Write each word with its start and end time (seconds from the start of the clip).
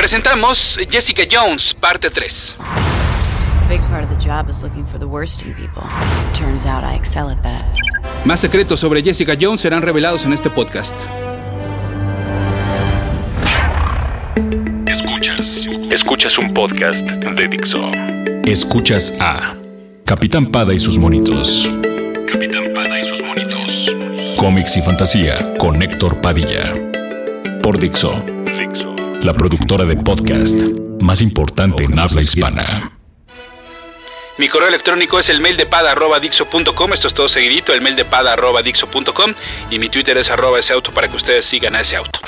Presentamos 0.00 0.78
Jessica 0.90 1.24
Jones, 1.30 1.74
parte 1.74 2.08
3. 2.08 2.56
Más 8.24 8.40
secretos 8.40 8.80
sobre 8.80 9.02
Jessica 9.02 9.36
Jones 9.38 9.60
serán 9.60 9.82
revelados 9.82 10.24
en 10.24 10.32
este 10.32 10.48
podcast. 10.48 10.96
Escuchas. 14.86 15.68
Escuchas 15.90 16.38
un 16.38 16.54
podcast 16.54 17.02
de 17.02 17.48
Dixo. 17.48 17.90
Escuchas 18.44 19.12
a 19.20 19.54
Capitán 20.06 20.46
Pada 20.46 20.72
y 20.72 20.78
sus 20.78 20.96
monitos. 20.96 21.68
Capitán 22.32 22.72
Pada 22.74 22.98
y 22.98 23.02
sus 23.02 23.22
monitos. 23.22 23.94
Cómics 24.38 24.78
y 24.78 24.80
fantasía 24.80 25.54
con 25.58 25.82
Héctor 25.82 26.22
Padilla. 26.22 26.72
Por 27.62 27.78
Dixo. 27.78 28.39
La 29.22 29.34
productora 29.34 29.84
de 29.84 29.96
podcast 29.96 30.62
más 31.00 31.20
importante 31.20 31.84
en 31.84 31.98
habla 31.98 32.22
hispana. 32.22 32.90
Mi 34.38 34.48
correo 34.48 34.68
electrónico 34.68 35.18
es 35.18 35.28
el 35.28 35.40
mail 35.42 35.58
de 35.58 35.66
pada.dixo.com. 35.66 36.92
Esto 36.94 37.08
es 37.08 37.12
todo 37.12 37.28
seguidito, 37.28 37.74
el 37.74 37.82
mail 37.82 37.96
de 37.96 38.06
pada.dixo.com. 38.06 39.34
Y 39.70 39.78
mi 39.78 39.90
Twitter 39.90 40.16
es 40.16 40.30
arroba 40.30 40.58
ese 40.58 40.72
auto 40.72 40.90
para 40.92 41.08
que 41.08 41.16
ustedes 41.16 41.44
sigan 41.44 41.76
a 41.76 41.82
ese 41.82 41.96
auto. 41.96 42.18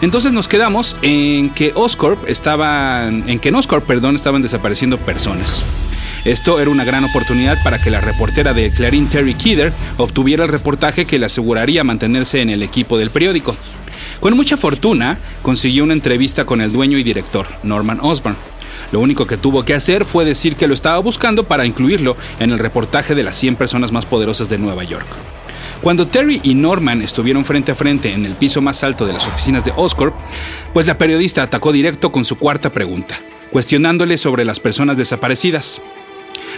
Entonces 0.00 0.30
nos 0.30 0.46
quedamos 0.46 0.94
en 1.02 1.50
que 1.50 1.72
Oscorp 1.74 2.28
estaban, 2.28 3.28
en 3.28 3.40
que 3.40 3.48
en 3.48 3.56
Oscorp, 3.56 3.84
perdón, 3.84 4.14
estaban 4.14 4.42
desapareciendo 4.42 4.98
personas. 4.98 5.85
Esto 6.26 6.58
era 6.58 6.70
una 6.70 6.84
gran 6.84 7.04
oportunidad 7.04 7.56
para 7.62 7.80
que 7.80 7.88
la 7.88 8.00
reportera 8.00 8.52
de 8.52 8.72
Clarín 8.72 9.08
Terry 9.08 9.34
Kidder 9.34 9.72
obtuviera 9.96 10.42
el 10.42 10.50
reportaje 10.50 11.04
que 11.04 11.20
le 11.20 11.26
aseguraría 11.26 11.84
mantenerse 11.84 12.40
en 12.40 12.50
el 12.50 12.64
equipo 12.64 12.98
del 12.98 13.10
periódico. 13.10 13.54
Con 14.18 14.34
mucha 14.34 14.56
fortuna, 14.56 15.20
consiguió 15.42 15.84
una 15.84 15.92
entrevista 15.92 16.44
con 16.44 16.60
el 16.60 16.72
dueño 16.72 16.98
y 16.98 17.04
director, 17.04 17.46
Norman 17.62 18.00
Osborn. 18.02 18.36
Lo 18.90 18.98
único 18.98 19.28
que 19.28 19.36
tuvo 19.36 19.64
que 19.64 19.74
hacer 19.74 20.04
fue 20.04 20.24
decir 20.24 20.56
que 20.56 20.66
lo 20.66 20.74
estaba 20.74 20.98
buscando 20.98 21.44
para 21.44 21.64
incluirlo 21.64 22.16
en 22.40 22.50
el 22.50 22.58
reportaje 22.58 23.14
de 23.14 23.22
las 23.22 23.36
100 23.36 23.54
personas 23.54 23.92
más 23.92 24.04
poderosas 24.04 24.48
de 24.48 24.58
Nueva 24.58 24.82
York. 24.82 25.06
Cuando 25.80 26.08
Terry 26.08 26.40
y 26.42 26.56
Norman 26.56 27.02
estuvieron 27.02 27.44
frente 27.44 27.70
a 27.70 27.76
frente 27.76 28.12
en 28.12 28.26
el 28.26 28.32
piso 28.32 28.60
más 28.60 28.82
alto 28.82 29.06
de 29.06 29.12
las 29.12 29.28
oficinas 29.28 29.64
de 29.64 29.72
Oscorp, 29.76 30.16
pues 30.72 30.88
la 30.88 30.98
periodista 30.98 31.44
atacó 31.44 31.70
directo 31.70 32.10
con 32.10 32.24
su 32.24 32.36
cuarta 32.36 32.72
pregunta, 32.72 33.14
cuestionándole 33.52 34.18
sobre 34.18 34.44
las 34.44 34.58
personas 34.58 34.96
desaparecidas. 34.96 35.80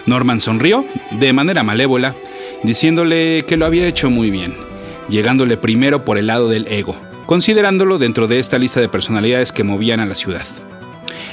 Norman 0.08 0.40
sonrió, 0.40 0.84
de 1.12 1.32
manera 1.32 1.62
malévola, 1.62 2.14
diciéndole 2.62 3.44
que 3.46 3.56
lo 3.56 3.66
había 3.66 3.86
hecho 3.86 4.10
muy 4.10 4.30
bien, 4.30 4.56
llegándole 5.08 5.56
primero 5.56 6.04
por 6.04 6.18
el 6.18 6.26
lado 6.26 6.48
del 6.48 6.66
ego, 6.66 6.96
considerándolo 7.26 7.98
dentro 7.98 8.26
de 8.26 8.38
esta 8.38 8.58
lista 8.58 8.80
de 8.80 8.88
personalidades 8.88 9.52
que 9.52 9.64
movían 9.64 10.00
a 10.00 10.06
la 10.06 10.14
ciudad. 10.14 10.46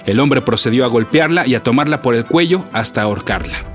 El 0.05 0.19
hombre 0.19 0.41
procedió 0.41 0.85
a 0.85 0.89
golpearla 0.89 1.47
y 1.47 1.55
a 1.55 1.63
tomarla 1.63 2.01
por 2.01 2.15
el 2.15 2.25
cuello 2.25 2.65
hasta 2.73 3.01
ahorcarla. 3.01 3.74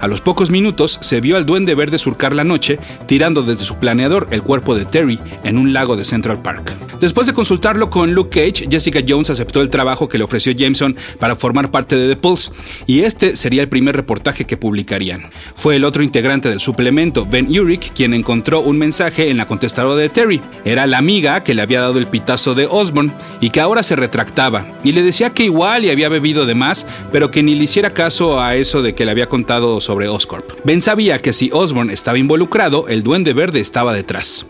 A 0.00 0.08
los 0.08 0.22
pocos 0.22 0.50
minutos 0.50 0.98
se 1.02 1.20
vio 1.20 1.36
al 1.36 1.44
duende 1.44 1.74
verde 1.74 1.98
surcar 1.98 2.34
la 2.34 2.42
noche, 2.42 2.78
tirando 3.06 3.42
desde 3.42 3.66
su 3.66 3.76
planeador 3.76 4.28
el 4.30 4.42
cuerpo 4.42 4.74
de 4.74 4.86
Terry 4.86 5.20
en 5.44 5.58
un 5.58 5.74
lago 5.74 5.94
de 5.94 6.06
Central 6.06 6.40
Park. 6.40 6.74
Después 7.00 7.26
de 7.26 7.34
consultarlo 7.34 7.90
con 7.90 8.14
Luke 8.14 8.30
Cage, 8.30 8.66
Jessica 8.70 9.00
Jones 9.06 9.28
aceptó 9.28 9.60
el 9.60 9.68
trabajo 9.68 10.08
que 10.08 10.16
le 10.16 10.24
ofreció 10.24 10.52
Jameson 10.52 10.96
para 11.18 11.36
formar 11.36 11.70
parte 11.70 11.96
de 11.96 12.08
The 12.08 12.16
Pulse, 12.16 12.50
y 12.86 13.00
este 13.00 13.36
sería 13.36 13.62
el 13.62 13.68
primer 13.68 13.94
reportaje 13.94 14.46
que 14.46 14.56
publicarían. 14.56 15.30
Fue 15.54 15.76
el 15.76 15.84
otro 15.84 16.02
integrante 16.02 16.48
del 16.48 16.60
suplemento, 16.60 17.26
Ben 17.26 17.46
Urich, 17.58 17.92
quien 17.92 18.14
encontró 18.14 18.60
un 18.60 18.78
mensaje 18.78 19.28
en 19.28 19.36
la 19.36 19.46
contestadora 19.46 20.00
de 20.00 20.08
Terry. 20.08 20.40
Era 20.64 20.86
la 20.86 20.98
amiga 20.98 21.44
que 21.44 21.54
le 21.54 21.62
había 21.62 21.80
dado 21.82 21.98
el 21.98 22.08
pitazo 22.08 22.54
de 22.54 22.66
Osborne 22.66 23.12
y 23.40 23.50
que 23.50 23.60
ahora 23.60 23.82
se 23.82 23.96
retractaba, 23.96 24.66
y 24.82 24.92
le 24.92 25.02
decía 25.02 25.30
que 25.30 25.44
igual 25.44 25.84
y 25.84 25.90
había 25.90 26.08
bebido 26.08 26.46
de 26.46 26.54
más, 26.54 26.86
pero 27.12 27.30
que 27.30 27.42
ni 27.42 27.54
le 27.54 27.64
hiciera 27.64 27.90
caso 27.90 28.40
a 28.40 28.56
eso 28.56 28.80
de 28.80 28.94
que 28.94 29.04
le 29.04 29.10
había 29.10 29.28
contado 29.28 29.80
sobre 29.80 29.89
Oscorp. 29.90 30.50
Ben 30.64 30.80
sabía 30.80 31.20
que 31.20 31.32
si 31.32 31.50
Osborne 31.52 31.92
estaba 31.92 32.18
involucrado, 32.18 32.88
el 32.88 33.02
Duende 33.02 33.32
Verde 33.32 33.60
estaba 33.60 33.92
detrás. 33.92 34.46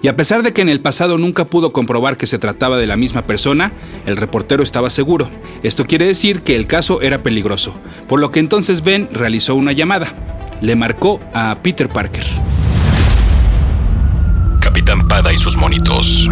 Y 0.00 0.08
a 0.08 0.16
pesar 0.16 0.42
de 0.42 0.52
que 0.52 0.62
en 0.62 0.68
el 0.68 0.80
pasado 0.80 1.18
nunca 1.18 1.44
pudo 1.46 1.72
comprobar 1.72 2.16
que 2.16 2.26
se 2.26 2.38
trataba 2.38 2.78
de 2.78 2.86
la 2.86 2.96
misma 2.96 3.22
persona, 3.22 3.72
el 4.06 4.16
reportero 4.16 4.62
estaba 4.62 4.90
seguro. 4.90 5.28
Esto 5.62 5.84
quiere 5.84 6.06
decir 6.06 6.42
que 6.42 6.56
el 6.56 6.66
caso 6.66 7.02
era 7.02 7.22
peligroso, 7.22 7.74
por 8.08 8.20
lo 8.20 8.30
que 8.30 8.40
entonces 8.40 8.82
Ben 8.82 9.08
realizó 9.12 9.54
una 9.54 9.72
llamada. 9.72 10.14
Le 10.60 10.76
marcó 10.76 11.20
a 11.34 11.56
Peter 11.62 11.88
Parker. 11.88 12.24
Capitán 14.60 15.08
Pada 15.08 15.32
y 15.32 15.36
sus 15.36 15.56
monitos. 15.56 16.28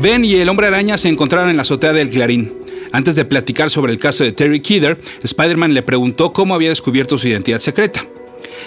Ben 0.00 0.24
y 0.24 0.36
el 0.36 0.48
hombre 0.48 0.68
araña 0.68 0.96
se 0.96 1.08
encontraron 1.08 1.50
en 1.50 1.56
la 1.56 1.62
azotea 1.62 1.92
del 1.92 2.10
Clarín. 2.10 2.57
Antes 2.92 3.14
de 3.16 3.24
platicar 3.24 3.70
sobre 3.70 3.92
el 3.92 3.98
caso 3.98 4.24
de 4.24 4.32
Terry 4.32 4.60
Kidder, 4.60 5.00
Spider-Man 5.22 5.74
le 5.74 5.82
preguntó 5.82 6.32
cómo 6.32 6.54
había 6.54 6.70
descubierto 6.70 7.18
su 7.18 7.28
identidad 7.28 7.58
secreta. 7.58 8.04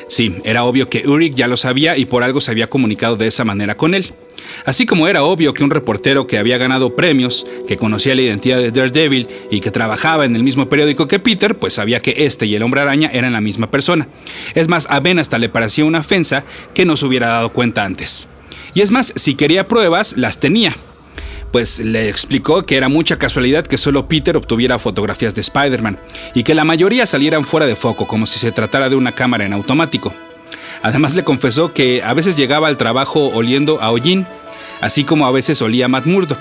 Sí, 0.08 0.36
era 0.44 0.64
obvio 0.64 0.90
que 0.90 1.08
Ulrich 1.08 1.36
ya 1.36 1.48
lo 1.48 1.58
sabía 1.58 1.98
y 1.98 2.06
por 2.06 2.24
algo 2.24 2.42
se 2.42 2.52
había 2.52 2.70
comunicado 2.70 3.16
de 3.16 3.28
esa 3.28 3.46
manera 3.46 3.76
con 3.78 3.94
él. 3.94 4.14
Así 4.66 4.86
como 4.86 5.08
era 5.08 5.24
obvio 5.24 5.54
que 5.54 5.64
un 5.64 5.70
reportero 5.70 6.28
que 6.28 6.38
había 6.38 6.58
ganado 6.58 6.96
premios, 6.96 7.46
que 7.68 7.78
conocía 7.78 8.16
la 8.16 8.24
identidad 8.24 8.58
de 8.58 8.72
Daredevil 8.72 9.28
y 9.50 9.60
que 9.60 9.72
trabajaba 9.72 10.26
en 10.26 10.36
el 10.36 10.44
mismo 10.44 10.68
periódico 10.68 11.08
que 11.08 11.20
Peter, 11.20 11.58
pues 11.58 11.74
sabía 11.74 12.02
que 12.02 12.14
este 12.18 12.46
y 12.46 12.56
el 12.56 12.64
hombre 12.64 12.82
araña 12.82 13.10
eran 13.14 13.34
la 13.34 13.42
misma 13.42 13.72
persona. 13.72 14.08
Es 14.56 14.68
más, 14.68 14.88
a 14.90 15.00
Ben 15.00 15.20
hasta 15.20 15.40
le 15.40 15.50
parecía 15.50 15.86
una 15.86 16.00
ofensa 16.00 16.44
que 16.74 16.86
no 16.86 16.98
se 16.98 17.06
hubiera 17.06 17.28
dado 17.28 17.54
cuenta 17.54 17.86
antes. 17.86 18.28
Y 18.74 18.82
es 18.82 18.92
más, 18.92 19.14
si 19.16 19.36
quería 19.36 19.68
pruebas, 19.68 20.18
las 20.18 20.40
tenía 20.40 20.76
pues 21.52 21.80
le 21.80 22.10
explicó 22.10 22.64
que 22.64 22.78
era 22.78 22.90
mucha 22.90 23.18
casualidad 23.18 23.66
que 23.66 23.78
solo 23.78 24.08
Peter 24.08 24.38
obtuviera 24.38 24.80
fotografías 24.80 25.36
de 25.36 25.42
Spider-Man 25.42 26.00
y 26.34 26.44
que 26.44 26.56
la 26.56 26.64
mayoría 26.64 27.06
salieran 27.06 27.46
fuera 27.46 27.66
de 27.66 27.76
foco, 27.76 28.08
como 28.08 28.26
si 28.26 28.40
se 28.40 28.52
tratara 28.52 28.90
de 28.90 28.96
una 28.96 29.12
cámara 29.12 29.46
en 29.46 29.54
automático. 29.54 30.14
Además 30.82 31.16
le 31.16 31.24
confesó 31.24 31.74
que 31.74 32.02
a 32.04 32.14
veces 32.14 32.36
llegaba 32.38 32.68
al 32.68 32.78
trabajo 32.78 33.30
oliendo 33.34 33.82
a 33.82 33.92
hollín, 33.92 34.26
así 34.80 35.04
como 35.04 35.26
a 35.28 35.32
veces 35.32 35.62
olía 35.62 35.86
a 35.86 35.90
Matt 35.90 36.06
Murdock. 36.06 36.40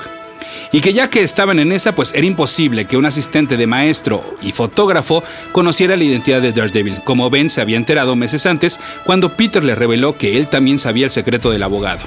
Y 0.73 0.81
que 0.81 0.93
ya 0.93 1.11
que 1.11 1.23
estaban 1.23 1.59
en 1.59 1.73
esa, 1.73 1.95
pues 1.95 2.15
era 2.15 2.27
imposible 2.27 2.85
que 2.85 2.97
un 2.97 3.05
asistente 3.05 3.57
de 3.57 3.67
maestro 3.67 4.25
y 4.41 4.53
fotógrafo 4.53 5.25
conociera 5.53 5.97
la 5.97 6.05
identidad 6.05 6.41
de 6.41 6.53
Daredevil, 6.53 7.03
como 7.05 7.29
Ben 7.29 7.51
se 7.51 7.61
había 7.61 7.77
enterado 7.77 8.15
meses 8.15 8.47
antes 8.47 8.79
cuando 9.05 9.31
Peter 9.31 9.65
le 9.65 9.75
reveló 9.75 10.17
que 10.17 10.37
él 10.37 10.47
también 10.47 10.79
sabía 10.79 11.07
el 11.07 11.11
secreto 11.11 11.51
del 11.51 11.65
abogado. 11.65 12.01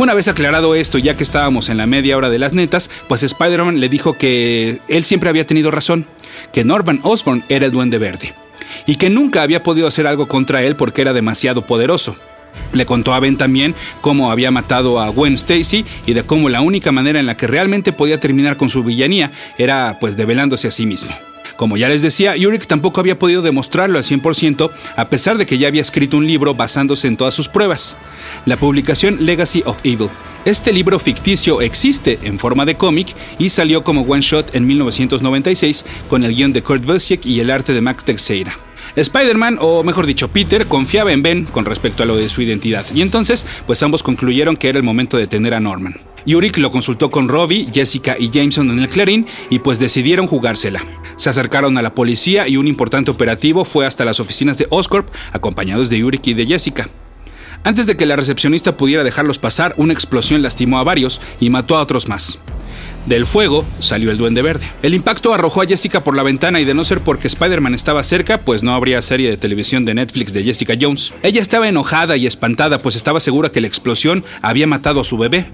Una 0.00 0.14
vez 0.14 0.28
aclarado 0.28 0.74
esto, 0.74 0.96
ya 0.96 1.14
que 1.14 1.22
estábamos 1.22 1.68
en 1.68 1.76
la 1.76 1.86
media 1.86 2.16
hora 2.16 2.30
de 2.30 2.38
las 2.38 2.54
netas, 2.54 2.90
pues 3.06 3.22
Spider-Man 3.22 3.80
le 3.80 3.90
dijo 3.90 4.16
que 4.16 4.78
él 4.88 5.04
siempre 5.04 5.28
había 5.28 5.46
tenido 5.46 5.70
razón, 5.70 6.06
que 6.54 6.64
Norman 6.64 7.00
Osborn 7.02 7.44
era 7.50 7.66
el 7.66 7.72
duende 7.72 7.98
verde, 7.98 8.32
y 8.86 8.96
que 8.96 9.10
nunca 9.10 9.42
había 9.42 9.62
podido 9.62 9.86
hacer 9.86 10.06
algo 10.06 10.26
contra 10.26 10.62
él 10.62 10.74
porque 10.74 11.02
era 11.02 11.12
demasiado 11.12 11.66
poderoso. 11.66 12.16
Le 12.72 12.86
contó 12.86 13.12
a 13.12 13.20
Ben 13.20 13.36
también 13.36 13.74
cómo 14.00 14.32
había 14.32 14.50
matado 14.50 15.00
a 15.00 15.08
Gwen 15.10 15.34
Stacy 15.34 15.84
y 16.06 16.14
de 16.14 16.22
cómo 16.22 16.48
la 16.48 16.62
única 16.62 16.92
manera 16.92 17.20
en 17.20 17.26
la 17.26 17.36
que 17.36 17.46
realmente 17.46 17.92
podía 17.92 18.18
terminar 18.18 18.56
con 18.56 18.70
su 18.70 18.82
villanía 18.82 19.32
era 19.58 19.98
pues 20.00 20.16
develándose 20.16 20.68
a 20.68 20.70
sí 20.70 20.86
mismo. 20.86 21.12
Como 21.60 21.76
ya 21.76 21.90
les 21.90 22.00
decía, 22.00 22.38
Yurik 22.38 22.66
tampoco 22.66 23.00
había 23.00 23.18
podido 23.18 23.42
demostrarlo 23.42 23.98
al 23.98 24.04
100% 24.04 24.70
a 24.96 25.08
pesar 25.10 25.36
de 25.36 25.44
que 25.44 25.58
ya 25.58 25.68
había 25.68 25.82
escrito 25.82 26.16
un 26.16 26.26
libro 26.26 26.54
basándose 26.54 27.06
en 27.06 27.18
todas 27.18 27.34
sus 27.34 27.48
pruebas, 27.48 27.98
la 28.46 28.56
publicación 28.56 29.26
Legacy 29.26 29.62
of 29.66 29.78
Evil. 29.84 30.08
Este 30.46 30.72
libro 30.72 30.98
ficticio 30.98 31.60
existe 31.60 32.18
en 32.22 32.38
forma 32.38 32.64
de 32.64 32.76
cómic 32.76 33.14
y 33.38 33.50
salió 33.50 33.84
como 33.84 34.04
one 34.04 34.22
shot 34.22 34.54
en 34.54 34.66
1996 34.66 35.84
con 36.08 36.24
el 36.24 36.34
guion 36.34 36.54
de 36.54 36.62
Kurt 36.62 36.82
Busiek 36.82 37.26
y 37.26 37.40
el 37.40 37.50
arte 37.50 37.74
de 37.74 37.82
Max 37.82 38.06
Teixeira. 38.06 38.58
Spider-Man, 38.96 39.58
o 39.60 39.82
mejor 39.82 40.06
dicho 40.06 40.28
Peter, 40.28 40.64
confiaba 40.64 41.12
en 41.12 41.22
Ben 41.22 41.44
con 41.44 41.66
respecto 41.66 42.02
a 42.02 42.06
lo 42.06 42.16
de 42.16 42.30
su 42.30 42.40
identidad, 42.40 42.86
y 42.94 43.02
entonces 43.02 43.44
pues 43.66 43.82
ambos 43.82 44.02
concluyeron 44.02 44.56
que 44.56 44.70
era 44.70 44.78
el 44.78 44.84
momento 44.84 45.18
de 45.18 45.26
tener 45.26 45.52
a 45.52 45.60
Norman. 45.60 46.00
Yurik 46.26 46.58
lo 46.58 46.70
consultó 46.70 47.10
con 47.10 47.28
Robbie, 47.28 47.66
Jessica 47.72 48.16
y 48.18 48.30
Jameson 48.30 48.70
en 48.70 48.80
el 48.80 48.88
Clarín 48.88 49.26
y 49.48 49.60
pues 49.60 49.78
decidieron 49.78 50.26
jugársela. 50.26 50.84
Se 51.16 51.30
acercaron 51.30 51.78
a 51.78 51.82
la 51.82 51.94
policía 51.94 52.48
y 52.48 52.56
un 52.56 52.66
importante 52.66 53.10
operativo 53.10 53.64
fue 53.64 53.86
hasta 53.86 54.04
las 54.04 54.20
oficinas 54.20 54.58
de 54.58 54.66
Oscorp 54.70 55.08
acompañados 55.32 55.90
de 55.90 55.98
Yurik 55.98 56.26
y 56.28 56.34
de 56.34 56.46
Jessica. 56.46 56.90
Antes 57.62 57.86
de 57.86 57.96
que 57.96 58.06
la 58.06 58.16
recepcionista 58.16 58.76
pudiera 58.76 59.04
dejarlos 59.04 59.38
pasar, 59.38 59.74
una 59.76 59.92
explosión 59.92 60.40
lastimó 60.42 60.78
a 60.78 60.84
varios 60.84 61.20
y 61.40 61.50
mató 61.50 61.76
a 61.76 61.82
otros 61.82 62.08
más. 62.08 62.38
Del 63.06 63.26
fuego 63.26 63.64
salió 63.78 64.10
el 64.10 64.18
duende 64.18 64.42
verde. 64.42 64.70
El 64.82 64.94
impacto 64.94 65.32
arrojó 65.32 65.62
a 65.62 65.66
Jessica 65.66 66.04
por 66.04 66.14
la 66.14 66.22
ventana 66.22 66.60
y 66.60 66.64
de 66.64 66.74
no 66.74 66.84
ser 66.84 67.00
porque 67.00 67.28
Spider-Man 67.28 67.74
estaba 67.74 68.02
cerca, 68.04 68.42
pues 68.42 68.62
no 68.62 68.74
habría 68.74 69.00
serie 69.00 69.30
de 69.30 69.36
televisión 69.36 69.84
de 69.84 69.94
Netflix 69.94 70.32
de 70.32 70.44
Jessica 70.44 70.74
Jones. 70.78 71.14
Ella 71.22 71.40
estaba 71.40 71.68
enojada 71.68 72.16
y 72.16 72.26
espantada, 72.26 72.80
pues 72.80 72.96
estaba 72.96 73.20
segura 73.20 73.50
que 73.50 73.60
la 73.60 73.66
explosión 73.66 74.24
había 74.42 74.66
matado 74.66 75.00
a 75.00 75.04
su 75.04 75.16
bebé. 75.16 75.46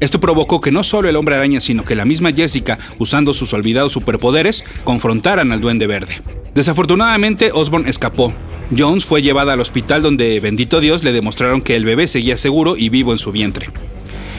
Esto 0.00 0.18
provocó 0.18 0.60
que 0.60 0.72
no 0.72 0.82
solo 0.82 1.08
el 1.08 1.16
hombre 1.16 1.36
araña, 1.36 1.60
sino 1.60 1.84
que 1.84 1.94
la 1.94 2.06
misma 2.06 2.32
Jessica, 2.32 2.78
usando 2.98 3.34
sus 3.34 3.52
olvidados 3.52 3.92
superpoderes, 3.92 4.64
confrontaran 4.84 5.52
al 5.52 5.60
duende 5.60 5.86
verde. 5.86 6.20
Desafortunadamente, 6.54 7.52
Osborn 7.52 7.86
escapó, 7.86 8.34
Jones 8.76 9.04
fue 9.04 9.22
llevada 9.22 9.52
al 9.52 9.60
hospital 9.60 10.02
donde, 10.02 10.40
bendito 10.40 10.80
Dios, 10.80 11.04
le 11.04 11.12
demostraron 11.12 11.60
que 11.60 11.76
el 11.76 11.84
bebé 11.84 12.06
seguía 12.06 12.36
seguro 12.36 12.76
y 12.76 12.88
vivo 12.88 13.12
en 13.12 13.18
su 13.18 13.32
vientre. 13.32 13.68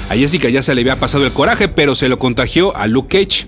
A 0.09 0.15
Jessica 0.15 0.49
ya 0.49 0.63
se 0.63 0.73
le 0.73 0.81
había 0.81 0.99
pasado 0.99 1.25
el 1.25 1.33
coraje, 1.33 1.67
pero 1.67 1.95
se 1.95 2.09
lo 2.09 2.17
contagió 2.17 2.75
a 2.75 2.87
Luke 2.87 3.19
Cage. 3.19 3.47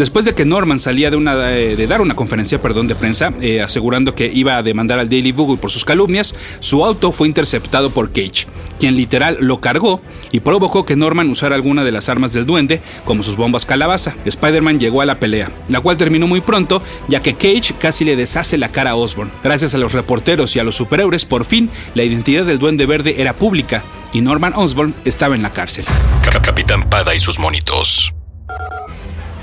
Después 0.00 0.24
de 0.24 0.34
que 0.34 0.46
Norman 0.46 0.78
salía 0.78 1.08
eh, 1.10 1.74
de 1.76 1.86
dar 1.86 2.00
una 2.00 2.16
conferencia 2.16 2.62
perdón, 2.62 2.88
de 2.88 2.94
prensa 2.94 3.34
eh, 3.42 3.60
asegurando 3.60 4.14
que 4.14 4.30
iba 4.32 4.56
a 4.56 4.62
demandar 4.62 4.98
al 4.98 5.10
Daily 5.10 5.30
Bugle 5.30 5.58
por 5.58 5.70
sus 5.70 5.84
calumnias, 5.84 6.34
su 6.60 6.86
auto 6.86 7.12
fue 7.12 7.28
interceptado 7.28 7.92
por 7.92 8.10
Cage, 8.10 8.46
quien 8.78 8.96
literal 8.96 9.36
lo 9.40 9.60
cargó 9.60 10.00
y 10.32 10.40
provocó 10.40 10.86
que 10.86 10.96
Norman 10.96 11.28
usara 11.28 11.54
alguna 11.54 11.84
de 11.84 11.92
las 11.92 12.08
armas 12.08 12.32
del 12.32 12.46
duende, 12.46 12.80
como 13.04 13.22
sus 13.22 13.36
bombas 13.36 13.66
calabaza. 13.66 14.16
Spider-Man 14.24 14.80
llegó 14.80 15.02
a 15.02 15.04
la 15.04 15.20
pelea, 15.20 15.52
la 15.68 15.82
cual 15.82 15.98
terminó 15.98 16.26
muy 16.26 16.40
pronto, 16.40 16.82
ya 17.08 17.20
que 17.20 17.34
Cage 17.34 17.74
casi 17.78 18.06
le 18.06 18.16
deshace 18.16 18.56
la 18.56 18.72
cara 18.72 18.92
a 18.92 18.96
Osborn. 18.96 19.30
Gracias 19.44 19.74
a 19.74 19.78
los 19.78 19.92
reporteros 19.92 20.56
y 20.56 20.60
a 20.60 20.64
los 20.64 20.76
superhéroes, 20.76 21.26
por 21.26 21.44
fin, 21.44 21.68
la 21.94 22.04
identidad 22.04 22.46
del 22.46 22.58
duende 22.58 22.86
verde 22.86 23.16
era 23.18 23.34
pública 23.34 23.84
y 24.14 24.22
Norman 24.22 24.54
Osborn 24.56 24.94
estaba 25.04 25.34
en 25.34 25.42
la 25.42 25.52
cárcel. 25.52 25.84
Capitán 26.42 26.84
Pada 26.84 27.14
y 27.14 27.18
sus 27.18 27.38
monitos. 27.38 28.14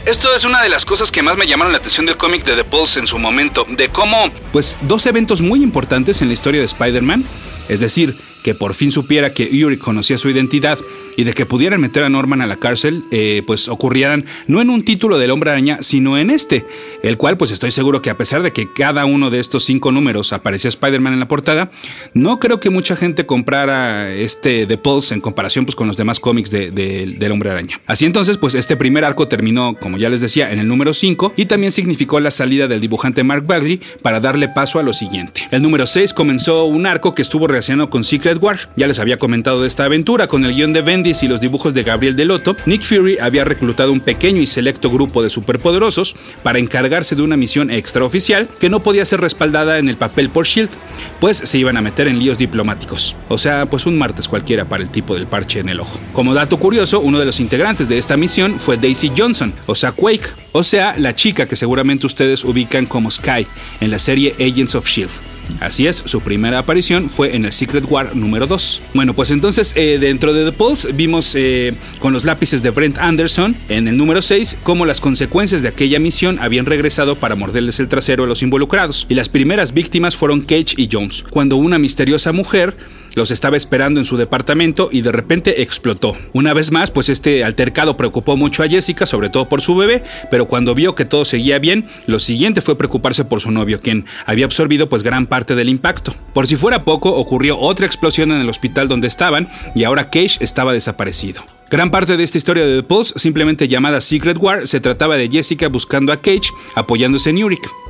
Esto 0.08 0.34
es 0.34 0.46
una 0.46 0.64
de 0.64 0.70
las 0.70 0.86
cosas 0.86 1.12
que 1.12 1.22
más 1.22 1.36
me 1.36 1.48
llamaron 1.48 1.74
la 1.74 1.80
atención 1.80 2.06
del 2.06 2.16
cómic 2.16 2.46
de 2.46 2.56
The 2.56 2.64
Pulse 2.64 2.98
en 2.98 3.08
su 3.08 3.20
momento, 3.20 3.66
de 3.68 3.90
cómo, 3.90 4.32
pues, 4.54 4.78
dos 4.84 5.06
eventos 5.06 5.42
muy 5.42 5.62
importantes 5.62 6.22
en 6.22 6.30
la 6.30 6.34
historia 6.34 6.62
de 6.62 6.66
Spider-Man, 6.66 7.26
es 7.68 7.82
decir, 7.82 8.18
que 8.48 8.56
por 8.56 8.74
fin 8.74 8.94
supiera 8.94 9.34
que 9.34 9.50
Yuri 9.54 9.76
conocía 9.76 10.18
su 10.18 10.30
identidad 10.30 10.80
y 11.18 11.26
de 11.26 11.34
que 11.34 11.46
pudieran 11.46 11.82
meter 11.82 12.06
a 12.06 12.10
Norman 12.10 12.40
a 12.40 12.48
la 12.48 12.56
cárcel, 12.56 13.04
eh, 13.12 13.44
pues 13.46 13.68
ocurrieran 13.68 14.24
no 14.48 14.62
en 14.62 14.70
un 14.70 14.86
título 14.86 15.18
del 15.18 15.32
Hombre 15.32 15.52
Araña, 15.52 15.80
sino 15.82 16.18
en 16.18 16.30
este, 16.30 16.66
el 17.04 17.18
cual 17.18 17.36
pues 17.36 17.52
estoy 17.52 17.72
seguro 17.72 18.02
que 18.02 18.10
a 18.10 18.18
pesar 18.18 18.44
de 18.44 18.54
que 18.54 18.72
cada 18.72 19.04
uno 19.04 19.32
de 19.32 19.42
estos 19.42 19.66
cinco 19.66 19.92
números 19.92 20.32
aparecía 20.32 20.70
Spider-Man 20.70 21.12
en 21.12 21.20
la 21.20 21.28
portada, 21.28 21.72
no 22.14 22.40
creo 22.40 22.62
que 22.62 22.70
mucha 22.70 22.96
gente 22.96 23.26
comprara 23.26 24.14
este 24.14 24.66
The 24.66 24.78
Pulse 24.78 25.14
en 25.14 25.20
comparación 25.20 25.66
pues 25.66 25.76
con 25.76 25.90
los 25.90 25.98
demás 25.98 26.22
cómics 26.22 26.50
de, 26.50 26.72
del 26.72 27.32
Hombre 27.34 27.52
Araña. 27.52 27.82
Así 27.86 28.06
entonces, 28.06 28.38
pues 28.38 28.56
este 28.56 28.78
primer 28.78 29.04
arco 29.04 29.28
terminó, 29.28 29.76
como 29.78 29.98
ya 29.98 30.08
les 30.10 30.22
decía, 30.22 30.54
en 30.54 30.60
el 30.60 30.70
número 30.70 30.94
5 30.94 31.34
y 31.36 31.48
también 31.48 31.74
significó 31.74 32.22
la 32.22 32.32
salida 32.32 32.70
del 32.70 32.80
dibujante 32.80 33.26
Mark 33.26 33.46
Bagley 33.46 33.82
para 34.02 34.22
darle 34.22 34.48
paso 34.48 34.80
a 34.80 34.84
lo 34.84 34.94
siguiente. 34.94 35.50
El 35.52 35.62
número 35.64 35.86
6 35.86 36.14
comenzó 36.14 36.64
un 36.64 36.86
arco 36.86 37.14
que 37.14 37.24
estuvo 37.24 37.46
relacionado 37.46 37.90
con 37.90 38.06
Secret 38.06 38.37
War. 38.38 38.58
Ya 38.76 38.88
les 38.88 39.00
había 39.00 39.20
comentado 39.20 39.62
de 39.62 39.68
esta 39.68 39.86
aventura 39.86 40.28
con 40.28 40.46
el 40.46 40.56
guion 40.56 40.74
de 40.74 40.82
Bendis 40.82 41.24
y 41.24 41.28
los 41.28 41.42
dibujos 41.42 41.74
de 41.74 41.84
Gabriel 41.84 42.16
Delotto. 42.16 42.56
Nick 42.66 42.84
Fury 42.84 43.18
había 43.20 43.44
reclutado 43.44 43.92
un 43.92 44.00
pequeño 44.00 44.42
y 44.42 44.48
selecto 44.48 44.90
grupo 44.90 45.24
de 45.24 45.30
superpoderosos 45.30 46.16
para 46.44 46.60
encargarse 46.60 47.16
de 47.16 47.22
una 47.22 47.38
misión 47.38 47.72
extraoficial 47.72 48.48
que 48.60 48.70
no 48.70 48.82
podía 48.82 49.06
ser 49.06 49.22
respaldada 49.22 49.80
en 49.80 49.90
el 49.90 49.98
papel 49.98 50.30
por 50.30 50.46
Shield, 50.46 50.72
pues 51.20 51.38
se 51.38 51.58
iban 51.58 51.78
a 51.78 51.82
meter 51.82 52.08
en 52.08 52.20
líos 52.20 52.38
diplomáticos. 52.38 53.16
O 53.30 53.38
sea, 53.38 53.66
pues 53.66 53.86
un 53.86 53.98
martes 53.98 54.28
cualquiera 54.28 54.66
para 54.66 54.84
el 54.84 54.90
tipo 54.90 55.16
del 55.16 55.28
parche 55.28 55.60
en 55.60 55.70
el 55.70 55.80
ojo. 55.80 56.00
Como 56.14 56.34
dato 56.34 56.58
curioso, 56.58 57.00
uno 57.00 57.20
de 57.20 57.26
los 57.26 57.40
integrantes 57.40 57.90
de 57.90 57.98
esta 57.98 58.18
misión 58.18 58.60
fue 58.60 58.78
Daisy 58.78 59.12
Johnson, 59.16 59.54
o 59.66 59.76
sea, 59.76 59.92
Quake, 59.92 60.30
o 60.52 60.64
sea, 60.64 60.96
la 60.98 61.16
chica 61.16 61.48
que 61.48 61.56
seguramente 61.56 62.06
ustedes 62.06 62.44
ubican 62.44 62.86
como 62.86 63.12
Sky 63.12 63.48
en 63.82 63.92
la 63.92 64.00
serie 64.00 64.36
Agents 64.40 64.76
of 64.76 64.88
Shield. 64.88 65.37
Así 65.60 65.88
es, 65.88 65.98
su 65.98 66.22
primera 66.22 66.60
aparición 66.60 67.10
fue 67.10 67.36
en 67.36 67.46
el 67.46 67.52
Secret 67.52 67.86
War 67.90 68.16
número 68.16 68.48
2. 68.48 68.82
Bueno, 68.94 69.14
pues 69.14 69.32
entonces 69.32 69.74
eh, 69.76 69.98
dentro 70.00 70.34
de 70.34 70.46
The 70.46 70.52
Pulse 70.52 70.92
vimos 70.94 71.34
eh, 71.36 71.74
con 72.00 72.14
los 72.14 72.26
lápices 72.26 72.62
de 72.62 72.70
Brent 72.70 72.98
Anderson 72.98 73.56
en 73.70 73.88
el 73.88 73.98
número 73.98 74.22
6 74.22 74.58
cómo 74.64 74.86
las 74.86 75.02
consecuencias 75.02 75.62
de 75.62 75.70
aquella 75.70 76.00
misión 76.00 76.38
habían 76.40 76.66
regresado 76.66 77.16
para 77.16 77.36
morderles 77.36 77.80
el 77.80 77.88
trasero 77.88 78.24
a 78.24 78.28
los 78.28 78.44
involucrados. 78.44 79.06
Y 79.10 79.16
las 79.16 79.30
primeras 79.30 79.74
víctimas 79.74 80.16
fueron 80.16 80.42
Cage 80.42 80.76
y 80.78 80.90
Jones, 80.92 81.24
cuando 81.30 81.58
una 81.58 81.80
misteriosa 81.80 82.32
mujer 82.32 82.76
los 83.18 83.32
estaba 83.32 83.58
esperando 83.58 84.00
en 84.00 84.06
su 84.06 84.16
departamento 84.16 84.90
y 84.92 85.02
de 85.02 85.12
repente 85.12 85.62
explotó. 85.64 86.16
Una 86.34 86.54
vez 86.54 86.72
más, 86.72 86.92
pues 86.92 87.10
este 87.10 87.44
altercado 87.44 87.98
preocupó 87.98 88.38
mucho 88.38 88.64
a 88.64 88.68
Jessica, 88.68 89.06
sobre 89.06 89.30
todo 89.30 89.50
por 89.50 89.62
su 89.62 89.76
bebé, 89.76 90.04
pero 90.30 90.48
cuando 90.48 90.76
vio 90.76 90.96
que 90.96 91.04
todo 91.04 91.26
seguía 91.26 91.60
bien, 91.60 91.88
lo 92.06 92.20
siguiente 92.20 92.62
fue 92.62 92.78
preocuparse 92.78 93.26
por 93.26 93.42
su 93.42 93.52
novio, 93.52 93.82
quien 93.82 94.06
había 94.26 94.46
absorbido 94.46 94.88
pues 94.88 95.04
gran 95.04 95.26
parte 95.26 95.56
del 95.56 95.68
impacto. 95.68 96.14
Por 96.34 96.48
si 96.48 96.56
fuera 96.56 96.86
poco, 96.86 97.16
ocurrió 97.16 97.58
otra 97.58 97.88
explosión 97.88 98.32
en 98.32 98.40
el 98.40 98.50
hospital 98.50 98.88
donde 98.88 99.08
estaban 99.08 99.50
y 99.76 99.84
ahora 99.84 100.10
Cage 100.10 100.38
estaba 100.40 100.74
desaparecido. 100.74 101.44
Gran 101.70 101.90
parte 101.90 102.16
de 102.16 102.24
esta 102.24 102.38
historia 102.38 102.66
de 102.66 102.78
The 102.78 102.84
Pulse, 102.84 103.18
simplemente 103.18 103.68
llamada 103.68 104.00
Secret 104.00 104.38
War, 104.40 104.68
se 104.68 104.80
trataba 104.80 105.18
de 105.18 105.28
Jessica 105.28 105.68
buscando 105.68 106.14
a 106.14 106.22
Cage 106.22 106.52
apoyándose 106.76 107.32
en 107.32 107.38
Yurik. 107.38 107.87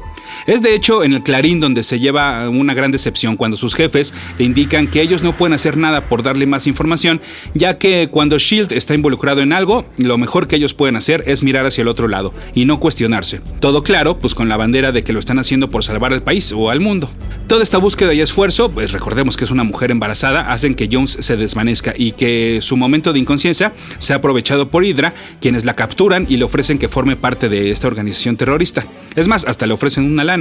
Es 0.48 0.62
de 0.62 0.74
hecho 0.74 1.04
en 1.04 1.12
el 1.12 1.24
Clarín 1.24 1.60
donde 1.60 1.84
se 1.84 2.00
lleva 2.00 2.48
una 2.48 2.74
gran 2.74 2.90
decepción 2.90 3.36
cuando 3.36 3.58
sus 3.58 3.76
jefes 3.76 4.14
le 4.40 4.46
indican 4.46 4.88
que 4.88 5.02
ellos 5.02 5.22
no 5.22 5.36
pueden 5.36 5.52
hacer 5.52 5.76
nada 5.76 6.08
por 6.08 6.24
darle 6.24 6.46
más 6.46 6.68
información, 6.68 7.20
ya 7.54 7.78
que 7.78 8.08
cuando 8.10 8.40
Shield 8.40 8.72
está 8.72 8.94
involucrado 8.94 9.42
en 9.42 9.52
algo, 9.52 9.84
lo 9.98 10.18
mejor 10.18 10.48
que 10.48 10.56
ellos 10.56 10.74
pueden 10.74 10.96
hacer 10.96 11.22
es 11.28 11.44
mirar 11.44 11.66
hacia 11.66 11.82
el 11.82 11.90
otro 11.90 12.08
lado 12.08 12.34
y 12.56 12.64
no 12.64 12.80
cuestionarse. 12.80 13.42
Todo 13.60 13.84
claro, 13.84 14.20
pues 14.20 14.36
con 14.36 14.48
la 14.48 14.56
bandera 14.56 14.94
de 14.94 15.04
que 15.04 15.12
lo 15.12 15.20
están 15.20 15.38
haciendo 15.38 15.70
por 15.70 15.84
salvar 15.84 16.14
al 16.14 16.24
país 16.24 16.54
o 16.56 16.70
al 16.70 16.80
mundo. 16.80 17.12
Toda 17.48 17.62
esta 17.62 17.78
búsqueda 17.78 18.14
y 18.14 18.22
esfuerzo, 18.22 18.72
pues 18.72 18.94
recordemos 18.94 19.36
que 19.36 19.44
es 19.44 19.52
una 19.52 19.66
mujer 19.66 19.92
embarazada, 19.92 20.52
hacen 20.54 20.76
que 20.76 20.88
Jones 20.90 21.18
se 21.20 21.36
desvanezca 21.36 21.94
y 21.98 22.14
que 22.14 22.60
su 22.62 22.78
momento 22.78 23.12
de 23.12 23.20
inconsciencia 23.20 23.74
sea 24.00 24.18
aprovechado 24.18 24.70
por 24.70 24.86
Hydra, 24.86 25.14
quienes 25.42 25.66
la 25.66 25.76
capturan 25.76 26.26
y 26.30 26.38
le 26.38 26.46
ofrecen 26.46 26.78
que 26.78 26.88
forme 26.88 27.18
parte 27.18 27.50
de 27.50 27.70
esta 27.70 27.88
organización 27.88 28.38
terrorista. 28.38 28.86
Es 29.16 29.28
más, 29.28 29.46
hasta 29.46 29.66
le 29.66 29.74
ofrecen 29.74 30.06
una 30.06 30.24
lana 30.24 30.37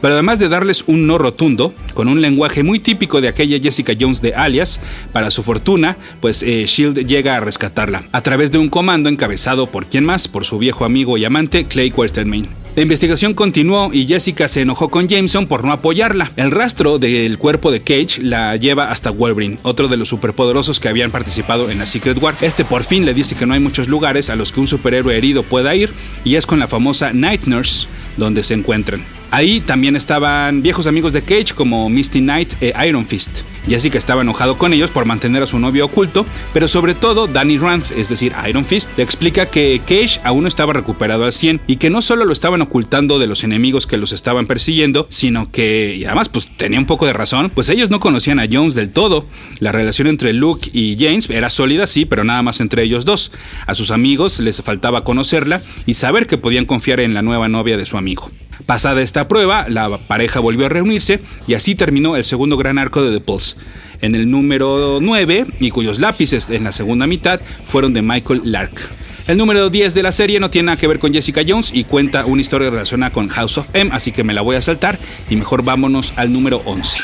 pero 0.00 0.14
además 0.14 0.38
de 0.38 0.48
darles 0.48 0.84
un 0.86 1.06
no 1.06 1.18
rotundo, 1.18 1.74
con 1.94 2.08
un 2.08 2.20
lenguaje 2.20 2.62
muy 2.62 2.78
típico 2.78 3.20
de 3.20 3.28
aquella 3.28 3.58
Jessica 3.60 3.94
Jones 3.98 4.22
de 4.22 4.34
Alias, 4.34 4.80
para 5.12 5.30
su 5.30 5.42
fortuna, 5.42 5.98
pues 6.20 6.42
eh, 6.42 6.64
Shield 6.66 7.06
llega 7.06 7.36
a 7.36 7.40
rescatarla, 7.40 8.04
a 8.12 8.20
través 8.20 8.52
de 8.52 8.58
un 8.58 8.68
comando 8.68 9.08
encabezado 9.08 9.66
por 9.66 9.86
quién 9.86 10.04
más, 10.04 10.28
por 10.28 10.44
su 10.44 10.58
viejo 10.58 10.84
amigo 10.84 11.18
y 11.18 11.24
amante 11.24 11.66
Clay 11.66 11.90
Quatermain. 11.90 12.48
La 12.76 12.82
investigación 12.82 13.34
continuó 13.34 13.90
y 13.92 14.06
Jessica 14.06 14.46
se 14.46 14.60
enojó 14.60 14.88
con 14.88 15.08
Jameson 15.08 15.48
por 15.48 15.64
no 15.64 15.72
apoyarla. 15.72 16.30
El 16.36 16.52
rastro 16.52 17.00
del 17.00 17.36
cuerpo 17.36 17.72
de 17.72 17.80
Cage 17.80 18.22
la 18.22 18.54
lleva 18.54 18.92
hasta 18.92 19.10
Wolverine, 19.10 19.58
otro 19.64 19.88
de 19.88 19.96
los 19.96 20.10
superpoderosos 20.10 20.78
que 20.78 20.88
habían 20.88 21.10
participado 21.10 21.70
en 21.70 21.78
la 21.78 21.86
Secret 21.86 22.22
War. 22.22 22.36
Este 22.40 22.64
por 22.64 22.84
fin 22.84 23.04
le 23.04 23.14
dice 23.14 23.34
que 23.34 23.46
no 23.46 23.54
hay 23.54 23.60
muchos 23.60 23.88
lugares 23.88 24.30
a 24.30 24.36
los 24.36 24.52
que 24.52 24.60
un 24.60 24.68
superhéroe 24.68 25.16
herido 25.16 25.42
pueda 25.42 25.74
ir 25.74 25.90
y 26.24 26.36
es 26.36 26.46
con 26.46 26.60
la 26.60 26.68
famosa 26.68 27.12
Night 27.12 27.46
Nurse 27.46 27.88
donde 28.16 28.44
se 28.44 28.54
encuentran. 28.54 29.17
Ahí 29.30 29.60
también 29.60 29.94
estaban 29.94 30.62
viejos 30.62 30.86
amigos 30.86 31.12
de 31.12 31.22
Cage 31.22 31.54
como 31.54 31.90
Misty 31.90 32.20
Knight 32.20 32.54
e 32.62 32.72
Iron 32.86 33.04
Fist. 33.04 33.42
Jessica 33.68 33.98
estaba 33.98 34.22
enojado 34.22 34.56
con 34.56 34.72
ellos 34.72 34.90
por 34.90 35.04
mantener 35.04 35.42
a 35.42 35.46
su 35.46 35.58
novio 35.58 35.84
oculto, 35.84 36.24
pero 36.54 36.68
sobre 36.68 36.94
todo 36.94 37.26
Danny 37.26 37.58
Rand, 37.58 37.84
es 37.94 38.08
decir, 38.08 38.32
Iron 38.48 38.64
Fist, 38.64 38.90
le 38.96 39.04
explica 39.04 39.46
que 39.46 39.82
Cage 39.86 40.20
aún 40.24 40.42
no 40.42 40.48
estaba 40.48 40.72
recuperado 40.72 41.24
al 41.24 41.32
100 41.32 41.60
y 41.66 41.76
que 41.76 41.90
no 41.90 42.00
solo 42.00 42.24
lo 42.24 42.32
estaban 42.32 42.62
ocultando 42.62 43.18
de 43.18 43.26
los 43.26 43.44
enemigos 43.44 43.86
que 43.86 43.98
los 43.98 44.12
estaban 44.12 44.46
persiguiendo, 44.46 45.06
sino 45.10 45.50
que, 45.52 45.96
y 45.96 46.06
además 46.06 46.30
pues 46.30 46.48
tenía 46.56 46.78
un 46.78 46.86
poco 46.86 47.04
de 47.04 47.12
razón, 47.12 47.50
pues 47.54 47.68
ellos 47.68 47.90
no 47.90 48.00
conocían 48.00 48.40
a 48.40 48.46
Jones 48.50 48.74
del 48.74 48.90
todo. 48.90 49.26
La 49.60 49.72
relación 49.72 50.08
entre 50.08 50.32
Luke 50.32 50.70
y 50.72 50.96
James 50.98 51.28
era 51.28 51.50
sólida, 51.50 51.86
sí, 51.86 52.06
pero 52.06 52.24
nada 52.24 52.42
más 52.42 52.60
entre 52.60 52.82
ellos 52.82 53.04
dos. 53.04 53.32
A 53.66 53.74
sus 53.74 53.90
amigos 53.90 54.40
les 54.40 54.62
faltaba 54.62 55.04
conocerla 55.04 55.60
y 55.84 55.92
saber 55.92 56.26
que 56.26 56.38
podían 56.38 56.64
confiar 56.64 57.00
en 57.00 57.12
la 57.12 57.20
nueva 57.20 57.48
novia 57.50 57.76
de 57.76 57.84
su 57.84 57.98
amigo. 57.98 58.30
Pasada 58.66 59.02
esta 59.02 59.28
prueba, 59.28 59.66
la 59.68 59.98
pareja 59.98 60.40
volvió 60.40 60.66
a 60.66 60.68
reunirse 60.68 61.20
y 61.46 61.54
así 61.54 61.74
terminó 61.74 62.16
el 62.16 62.24
segundo 62.24 62.56
gran 62.56 62.78
arco 62.78 63.02
de 63.02 63.18
The 63.18 63.24
Pulse. 63.24 63.56
En 64.00 64.14
el 64.14 64.30
número 64.30 64.98
9, 65.00 65.46
y 65.60 65.70
cuyos 65.70 65.98
lápices 65.98 66.48
en 66.50 66.64
la 66.64 66.72
segunda 66.72 67.06
mitad 67.06 67.40
fueron 67.64 67.92
de 67.92 68.02
Michael 68.02 68.42
Lark. 68.44 68.88
El 69.26 69.36
número 69.36 69.68
10 69.68 69.92
de 69.92 70.02
la 70.02 70.12
serie 70.12 70.40
no 70.40 70.50
tiene 70.50 70.66
nada 70.66 70.78
que 70.78 70.86
ver 70.86 70.98
con 70.98 71.12
Jessica 71.12 71.42
Jones 71.46 71.70
y 71.74 71.84
cuenta 71.84 72.24
una 72.24 72.40
historia 72.40 72.70
relacionada 72.70 73.12
con 73.12 73.28
House 73.28 73.58
of 73.58 73.68
M, 73.74 73.90
así 73.92 74.10
que 74.10 74.24
me 74.24 74.32
la 74.32 74.40
voy 74.40 74.56
a 74.56 74.62
saltar 74.62 74.98
y 75.28 75.36
mejor 75.36 75.62
vámonos 75.62 76.14
al 76.16 76.32
número 76.32 76.62
11. 76.64 76.98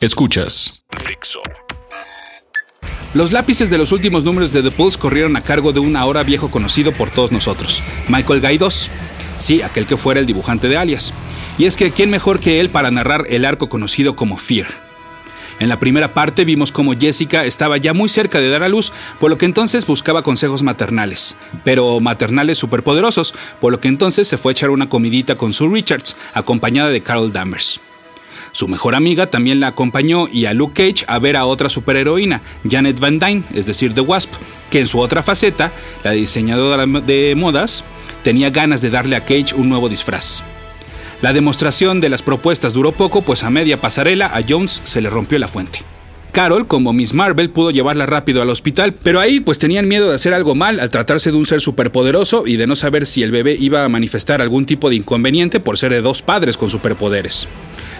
Escuchas. 0.00 0.84
Los 3.14 3.32
lápices 3.32 3.70
de 3.70 3.78
los 3.78 3.90
últimos 3.90 4.22
números 4.22 4.52
de 4.52 4.62
The 4.62 4.70
Pulse 4.70 4.98
corrieron 4.98 5.34
a 5.36 5.40
cargo 5.40 5.72
de 5.72 5.80
un 5.80 5.96
ahora 5.96 6.22
viejo 6.22 6.50
conocido 6.50 6.92
por 6.92 7.10
todos 7.10 7.32
nosotros, 7.32 7.82
Michael 8.06 8.40
Gaidos. 8.40 8.90
Sí, 9.38 9.62
aquel 9.62 9.86
que 9.86 9.96
fuera 9.96 10.20
el 10.20 10.26
dibujante 10.26 10.68
de 10.68 10.76
Alias. 10.76 11.12
Y 11.58 11.66
es 11.66 11.76
que, 11.76 11.90
¿quién 11.90 12.10
mejor 12.10 12.40
que 12.40 12.60
él 12.60 12.70
para 12.70 12.90
narrar 12.90 13.24
el 13.28 13.44
arco 13.44 13.68
conocido 13.68 14.16
como 14.16 14.36
Fear? 14.36 14.88
En 15.60 15.68
la 15.68 15.80
primera 15.80 16.14
parte 16.14 16.44
vimos 16.44 16.70
cómo 16.70 16.94
Jessica 16.94 17.44
estaba 17.44 17.78
ya 17.78 17.92
muy 17.92 18.08
cerca 18.08 18.40
de 18.40 18.48
dar 18.48 18.62
a 18.62 18.68
luz, 18.68 18.92
por 19.18 19.30
lo 19.30 19.38
que 19.38 19.46
entonces 19.46 19.86
buscaba 19.86 20.22
consejos 20.22 20.62
maternales, 20.62 21.36
pero 21.64 21.98
maternales 21.98 22.58
superpoderosos, 22.58 23.34
por 23.60 23.72
lo 23.72 23.80
que 23.80 23.88
entonces 23.88 24.28
se 24.28 24.38
fue 24.38 24.50
a 24.50 24.54
echar 24.54 24.70
una 24.70 24.88
comidita 24.88 25.36
con 25.36 25.52
Sue 25.52 25.68
Richards, 25.68 26.16
acompañada 26.32 26.90
de 26.90 27.00
Carol 27.00 27.32
Danvers. 27.32 27.80
Su 28.52 28.68
mejor 28.68 28.94
amiga 28.94 29.30
también 29.30 29.60
la 29.60 29.68
acompañó 29.68 30.28
y 30.28 30.46
a 30.46 30.54
Luke 30.54 30.74
Cage 30.74 31.04
a 31.08 31.18
ver 31.18 31.36
a 31.36 31.44
otra 31.44 31.68
superheroína, 31.68 32.42
Janet 32.68 32.98
Van 33.00 33.18
Dyne, 33.18 33.42
es 33.52 33.66
decir, 33.66 33.94
The 33.94 34.00
Wasp, 34.00 34.30
que 34.70 34.80
en 34.80 34.86
su 34.86 35.00
otra 35.00 35.22
faceta, 35.22 35.72
la 36.04 36.12
diseñadora 36.12 36.86
de 36.86 37.34
modas, 37.36 37.84
tenía 38.22 38.50
ganas 38.50 38.80
de 38.80 38.90
darle 38.90 39.16
a 39.16 39.24
Cage 39.24 39.54
un 39.54 39.68
nuevo 39.68 39.88
disfraz. 39.88 40.42
La 41.20 41.32
demostración 41.32 42.00
de 42.00 42.08
las 42.08 42.22
propuestas 42.22 42.72
duró 42.72 42.92
poco, 42.92 43.22
pues 43.22 43.42
a 43.42 43.50
media 43.50 43.80
pasarela 43.80 44.26
a 44.26 44.42
Jones 44.48 44.80
se 44.84 45.00
le 45.00 45.10
rompió 45.10 45.38
la 45.38 45.48
fuente. 45.48 45.80
Carol, 46.30 46.68
como 46.68 46.92
Miss 46.92 47.14
Marvel, 47.14 47.50
pudo 47.50 47.70
llevarla 47.70 48.06
rápido 48.06 48.42
al 48.42 48.50
hospital, 48.50 48.94
pero 48.94 49.18
ahí 49.18 49.40
pues 49.40 49.58
tenían 49.58 49.88
miedo 49.88 50.08
de 50.08 50.14
hacer 50.14 50.34
algo 50.34 50.54
mal 50.54 50.78
al 50.78 50.90
tratarse 50.90 51.32
de 51.32 51.36
un 51.36 51.46
ser 51.46 51.60
superpoderoso 51.60 52.46
y 52.46 52.56
de 52.56 52.66
no 52.66 52.76
saber 52.76 53.06
si 53.06 53.22
el 53.22 53.32
bebé 53.32 53.56
iba 53.58 53.84
a 53.84 53.88
manifestar 53.88 54.40
algún 54.40 54.64
tipo 54.64 54.90
de 54.90 54.96
inconveniente 54.96 55.58
por 55.58 55.78
ser 55.78 55.92
de 55.92 56.02
dos 56.02 56.22
padres 56.22 56.56
con 56.56 56.70
superpoderes. 56.70 57.48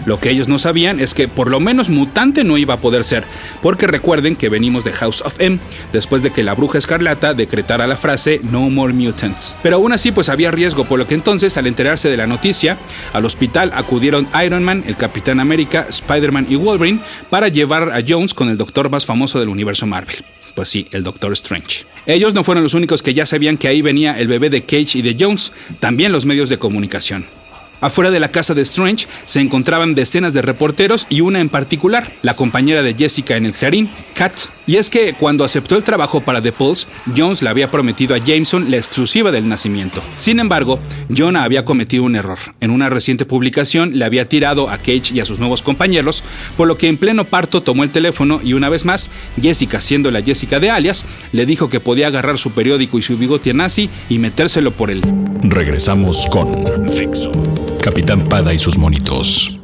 Lo 0.05 0.19
que 0.19 0.29
ellos 0.29 0.47
no 0.47 0.59
sabían 0.59 0.99
es 0.99 1.13
que 1.13 1.27
por 1.27 1.49
lo 1.49 1.59
menos 1.59 1.89
mutante 1.89 2.43
no 2.43 2.57
iba 2.57 2.75
a 2.75 2.79
poder 2.79 3.03
ser, 3.03 3.23
porque 3.61 3.87
recuerden 3.87 4.35
que 4.35 4.49
venimos 4.49 4.83
de 4.83 4.93
House 4.93 5.21
of 5.21 5.39
M, 5.39 5.59
después 5.91 6.23
de 6.23 6.31
que 6.31 6.43
la 6.43 6.55
bruja 6.55 6.77
escarlata 6.77 7.33
decretara 7.33 7.87
la 7.87 7.97
frase 7.97 8.41
No 8.43 8.69
More 8.69 8.93
Mutants. 8.93 9.55
Pero 9.63 9.77
aún 9.77 9.93
así 9.93 10.11
pues 10.11 10.29
había 10.29 10.51
riesgo, 10.51 10.85
por 10.85 10.99
lo 10.99 11.07
que 11.07 11.15
entonces 11.15 11.57
al 11.57 11.67
enterarse 11.67 12.09
de 12.09 12.17
la 12.17 12.27
noticia, 12.27 12.77
al 13.13 13.25
hospital 13.25 13.71
acudieron 13.73 14.27
Iron 14.43 14.63
Man, 14.63 14.83
el 14.87 14.97
Capitán 14.97 15.39
América, 15.39 15.85
Spider-Man 15.89 16.47
y 16.49 16.55
Wolverine 16.55 16.99
para 17.29 17.47
llevar 17.47 17.91
a 17.91 18.01
Jones 18.07 18.33
con 18.33 18.49
el 18.49 18.57
doctor 18.57 18.89
más 18.89 19.05
famoso 19.05 19.39
del 19.39 19.49
universo 19.49 19.85
Marvel. 19.85 20.17
Pues 20.55 20.69
sí, 20.69 20.87
el 20.91 21.03
Doctor 21.03 21.31
Strange. 21.33 21.85
Ellos 22.05 22.33
no 22.33 22.43
fueron 22.43 22.63
los 22.63 22.73
únicos 22.73 23.01
que 23.01 23.13
ya 23.13 23.25
sabían 23.25 23.57
que 23.57 23.67
ahí 23.67 23.81
venía 23.81 24.19
el 24.19 24.27
bebé 24.27 24.49
de 24.49 24.63
Cage 24.63 24.97
y 24.97 25.01
de 25.01 25.15
Jones, 25.19 25.53
también 25.79 26.11
los 26.11 26.25
medios 26.25 26.49
de 26.49 26.57
comunicación. 26.57 27.27
Afuera 27.81 28.11
de 28.11 28.19
la 28.19 28.31
casa 28.31 28.53
de 28.53 28.61
Strange 28.61 29.07
se 29.25 29.39
encontraban 29.39 29.95
decenas 29.95 30.33
de 30.33 30.41
reporteros 30.41 31.07
y 31.09 31.21
una 31.21 31.39
en 31.39 31.49
particular, 31.49 32.11
la 32.21 32.35
compañera 32.35 32.83
de 32.83 32.93
Jessica 32.93 33.37
en 33.37 33.45
el 33.45 33.53
Clarín, 33.53 33.89
Kat. 34.13 34.33
Y 34.67 34.75
es 34.75 34.89
que 34.89 35.13
cuando 35.13 35.43
aceptó 35.43 35.75
el 35.75 35.83
trabajo 35.83 36.21
para 36.21 36.41
The 36.41 36.51
Pulse, 36.51 36.87
Jones 37.17 37.41
le 37.41 37.49
había 37.49 37.71
prometido 37.71 38.13
a 38.13 38.19
Jameson 38.19 38.69
la 38.69 38.77
exclusiva 38.77 39.31
del 39.31 39.49
nacimiento. 39.49 40.03
Sin 40.15 40.39
embargo, 40.39 40.79
Jonah 41.09 41.43
había 41.43 41.65
cometido 41.65 42.03
un 42.03 42.15
error. 42.15 42.37
En 42.59 42.69
una 42.69 42.89
reciente 42.89 43.25
publicación 43.25 43.97
le 43.97 44.05
había 44.05 44.29
tirado 44.29 44.69
a 44.69 44.77
Cage 44.77 45.13
y 45.13 45.21
a 45.21 45.25
sus 45.25 45.39
nuevos 45.39 45.63
compañeros, 45.63 46.23
por 46.55 46.67
lo 46.67 46.77
que 46.77 46.87
en 46.87 46.97
pleno 46.97 47.25
parto 47.25 47.63
tomó 47.63 47.83
el 47.83 47.89
teléfono 47.89 48.41
y 48.43 48.53
una 48.53 48.69
vez 48.69 48.85
más, 48.85 49.09
Jessica, 49.41 49.81
siendo 49.81 50.11
la 50.11 50.21
Jessica 50.21 50.59
de 50.59 50.69
alias, 50.69 51.03
le 51.31 51.47
dijo 51.47 51.69
que 51.69 51.79
podía 51.79 52.07
agarrar 52.07 52.37
su 52.37 52.51
periódico 52.51 52.99
y 52.99 53.01
su 53.01 53.17
bigote 53.17 53.53
nazi 53.53 53.89
y 54.07 54.19
metérselo 54.19 54.71
por 54.71 54.91
él. 54.91 55.01
Regresamos 55.41 56.27
con 56.27 57.58
Capitán 57.79 58.27
Pada 58.27 58.53
y 58.53 58.57
sus 58.57 58.77
monitos. 58.77 59.57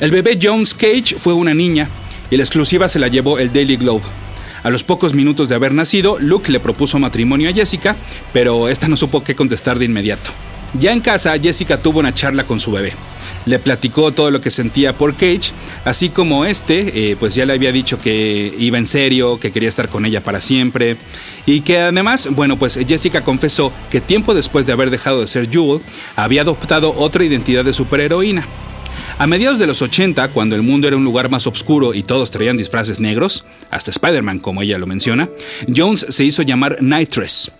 El 0.00 0.10
bebé 0.10 0.38
Jones 0.40 0.74
Cage 0.74 1.16
fue 1.18 1.32
una 1.32 1.54
niña 1.54 1.88
y 2.30 2.36
la 2.36 2.42
exclusiva 2.42 2.88
se 2.88 2.98
la 2.98 3.08
llevó 3.08 3.38
el 3.38 3.52
Daily 3.52 3.76
Globe. 3.76 4.02
A 4.62 4.70
los 4.70 4.84
pocos 4.84 5.14
minutos 5.14 5.48
de 5.48 5.54
haber 5.54 5.72
nacido, 5.72 6.18
Luke 6.18 6.50
le 6.50 6.60
propuso 6.60 6.98
matrimonio 6.98 7.50
a 7.50 7.52
Jessica, 7.52 7.96
pero 8.32 8.68
esta 8.68 8.88
no 8.88 8.96
supo 8.96 9.24
qué 9.24 9.34
contestar 9.34 9.78
de 9.78 9.84
inmediato. 9.84 10.30
Ya 10.78 10.92
en 10.92 11.00
casa, 11.00 11.38
Jessica 11.38 11.82
tuvo 11.82 12.00
una 12.00 12.14
charla 12.14 12.44
con 12.44 12.60
su 12.60 12.72
bebé. 12.72 12.94
Le 13.46 13.58
platicó 13.58 14.12
todo 14.12 14.30
lo 14.30 14.40
que 14.40 14.50
sentía 14.50 14.96
por 14.96 15.14
Cage, 15.14 15.52
así 15.84 16.08
como 16.10 16.44
este, 16.44 17.10
eh, 17.10 17.16
pues 17.18 17.34
ya 17.34 17.46
le 17.46 17.52
había 17.52 17.72
dicho 17.72 17.98
que 17.98 18.54
iba 18.58 18.78
en 18.78 18.86
serio, 18.86 19.38
que 19.40 19.50
quería 19.50 19.68
estar 19.68 19.88
con 19.88 20.04
ella 20.06 20.22
para 20.22 20.40
siempre, 20.40 20.96
y 21.46 21.60
que 21.60 21.78
además, 21.78 22.28
bueno, 22.30 22.58
pues 22.58 22.78
Jessica 22.86 23.24
confesó 23.24 23.72
que 23.90 24.00
tiempo 24.00 24.34
después 24.34 24.66
de 24.66 24.72
haber 24.72 24.90
dejado 24.90 25.20
de 25.20 25.26
ser 25.26 25.50
Jewel, 25.50 25.82
había 26.16 26.42
adoptado 26.42 26.94
otra 26.96 27.24
identidad 27.24 27.64
de 27.64 27.72
superheroína. 27.72 28.46
A 29.18 29.26
mediados 29.26 29.58
de 29.58 29.66
los 29.66 29.82
80, 29.82 30.32
cuando 30.32 30.56
el 30.56 30.62
mundo 30.62 30.88
era 30.88 30.96
un 30.96 31.04
lugar 31.04 31.30
más 31.30 31.46
oscuro 31.46 31.94
y 31.94 32.02
todos 32.02 32.30
traían 32.30 32.56
disfraces 32.56 33.00
negros, 33.00 33.44
hasta 33.70 33.90
Spider-Man 33.90 34.38
como 34.38 34.62
ella 34.62 34.78
lo 34.78 34.86
menciona, 34.86 35.28
Jones 35.74 36.06
se 36.08 36.24
hizo 36.24 36.42
llamar 36.42 36.78
Nitress, 36.80 37.52